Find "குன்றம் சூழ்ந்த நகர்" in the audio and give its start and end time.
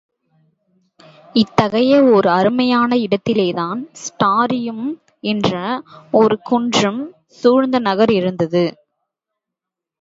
6.41-8.11